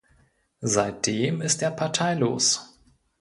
[0.61, 2.75] Seitdem ist er parteilos.